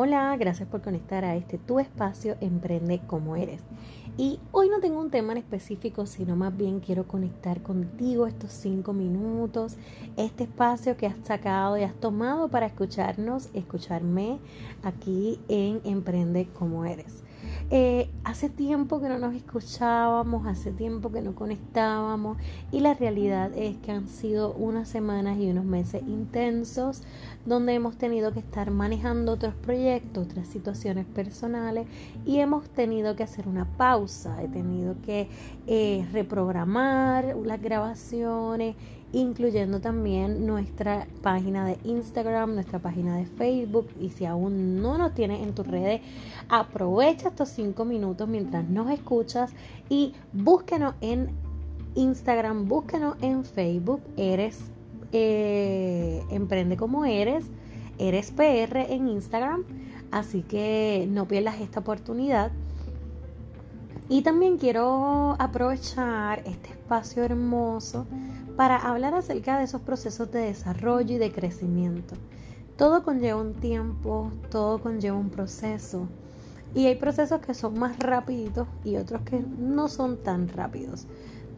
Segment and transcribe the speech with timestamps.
[0.00, 3.62] Hola, gracias por conectar a este tu espacio Emprende como eres.
[4.16, 8.52] Y hoy no tengo un tema en específico, sino más bien quiero conectar contigo estos
[8.52, 9.76] cinco minutos,
[10.16, 14.38] este espacio que has sacado y has tomado para escucharnos, escucharme
[14.84, 17.24] aquí en Emprende como eres.
[17.70, 22.38] Eh, hace tiempo que no nos escuchábamos, hace tiempo que no conectábamos
[22.72, 27.02] y la realidad es que han sido unas semanas y unos meses intensos
[27.44, 31.86] donde hemos tenido que estar manejando otros proyectos, otras situaciones personales
[32.24, 35.28] y hemos tenido que hacer una pausa, he tenido que
[35.66, 38.76] eh, reprogramar las grabaciones
[39.12, 43.88] incluyendo también nuestra página de Instagram, nuestra página de Facebook.
[44.00, 46.00] Y si aún no nos tienes en tus redes,
[46.48, 49.52] aprovecha estos cinco minutos mientras nos escuchas
[49.88, 51.30] y búsquenos en
[51.94, 54.02] Instagram, búsquenos en Facebook.
[54.16, 54.58] Eres
[55.12, 57.46] eh, Emprende como eres,
[57.98, 59.64] eres PR en Instagram.
[60.10, 62.50] Así que no pierdas esta oportunidad.
[64.10, 68.06] Y también quiero aprovechar este espacio hermoso
[68.56, 72.14] para hablar acerca de esos procesos de desarrollo y de crecimiento.
[72.78, 76.08] Todo conlleva un tiempo, todo conlleva un proceso.
[76.74, 81.06] Y hay procesos que son más rápidos y otros que no son tan rápidos.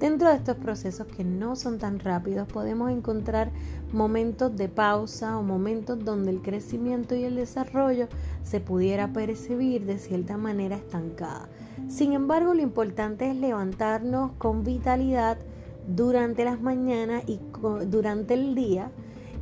[0.00, 3.52] Dentro de estos procesos que no son tan rápidos podemos encontrar
[3.92, 8.08] momentos de pausa o momentos donde el crecimiento y el desarrollo
[8.42, 11.48] se pudiera percibir de cierta manera estancada.
[11.88, 15.38] Sin embargo, lo importante es levantarnos con vitalidad,
[15.86, 17.40] durante las mañanas y
[17.86, 18.90] durante el día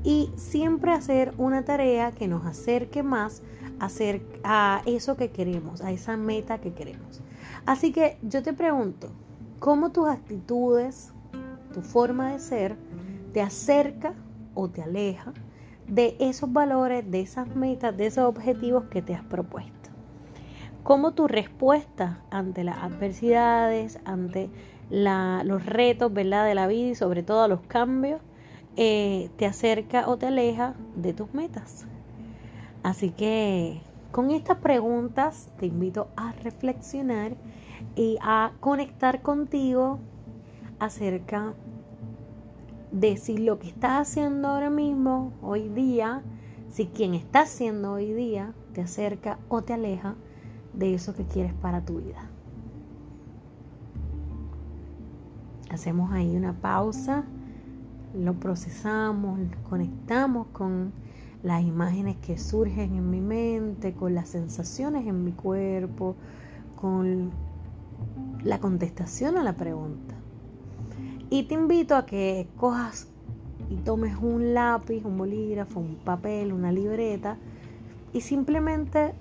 [0.05, 3.43] y siempre hacer una tarea que nos acerque más
[3.81, 7.21] a, eso que queremos, a esa meta que queremos.
[7.67, 9.11] Así que yo te pregunto,
[9.59, 11.13] ¿cómo tus actitudes,
[11.73, 12.77] tu forma de ser,
[13.33, 14.15] te acerca
[14.55, 15.33] o te aleja
[15.87, 19.73] de esos valores, de esas metas, de esos objetivos que te has propuesto?
[20.83, 24.51] ¿Cómo tu respuesta ante las adversidades, ante
[24.91, 26.47] los retos ¿verdad?
[26.47, 28.21] de la vida y sobre todo a los cambios,
[28.77, 31.87] eh, te acerca o te aleja de tus metas.
[32.83, 33.81] Así que
[34.11, 37.37] con estas preguntas te invito a reflexionar
[37.95, 39.99] y a conectar contigo
[40.79, 41.55] acerca
[42.91, 46.23] de si lo que estás haciendo ahora mismo, hoy día,
[46.71, 50.15] si quien estás haciendo hoy día te acerca o te aleja
[50.73, 52.31] de eso que quieres para tu vida.
[55.71, 57.25] Hacemos ahí una pausa,
[58.15, 59.39] lo procesamos,
[59.69, 60.93] conectamos con
[61.43, 66.17] las imágenes que surgen en mi mente, con las sensaciones en mi cuerpo,
[66.77, 67.31] con
[68.43, 70.15] la contestación a la pregunta.
[71.31, 73.09] Y te invito a que cojas
[73.71, 77.37] y tomes un lápiz, un bolígrafo, un papel, una libreta
[78.13, 79.15] y simplemente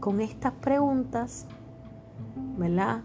[0.00, 1.46] con estas preguntas,
[2.58, 3.02] ¿verdad?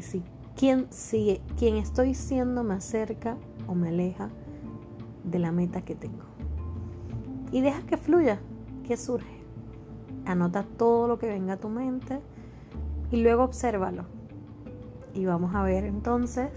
[0.00, 0.22] Si
[0.56, 3.36] quién sigue, quién estoy siendo me acerca
[3.68, 4.30] o me aleja
[5.24, 6.33] de la meta que tengo.
[7.54, 8.40] Y deja que fluya,
[8.84, 9.38] que surge.
[10.26, 12.18] Anota todo lo que venga a tu mente
[13.12, 14.06] y luego obsérvalo.
[15.14, 16.50] Y vamos a ver entonces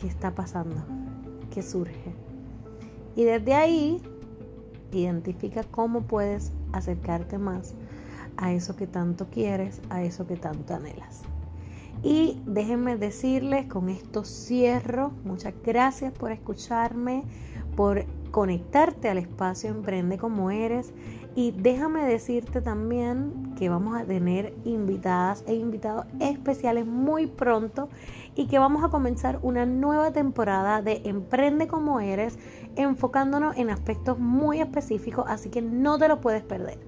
[0.00, 0.82] qué está pasando,
[1.50, 2.14] qué surge.
[3.16, 4.00] Y desde ahí
[4.92, 7.74] identifica cómo puedes acercarte más
[8.38, 11.20] a eso que tanto quieres, a eso que tanto anhelas.
[12.02, 15.12] Y déjenme decirles, con esto cierro.
[15.22, 17.24] Muchas gracias por escucharme,
[17.76, 20.92] por conectarte al espacio Emprende como eres.
[21.36, 27.88] Y déjame decirte también que vamos a tener invitadas e invitados especiales muy pronto
[28.34, 32.38] y que vamos a comenzar una nueva temporada de Emprende como eres,
[32.76, 36.78] enfocándonos en aspectos muy específicos, así que no te lo puedes perder.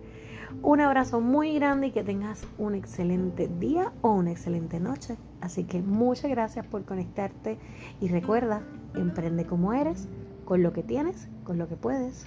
[0.62, 5.16] Un abrazo muy grande y que tengas un excelente día o una excelente noche.
[5.40, 7.58] Así que muchas gracias por conectarte
[8.00, 8.62] y recuerda,
[8.94, 10.08] emprende como eres,
[10.44, 12.26] con lo que tienes, con lo que puedes.